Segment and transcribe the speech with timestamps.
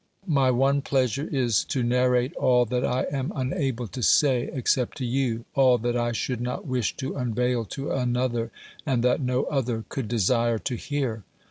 [0.25, 5.05] My one pleasure is to narrate all that I am unable to say except to
[5.05, 8.49] you, all that I should not wish to unveil to another,
[8.83, 11.23] and that no other could desire to hear.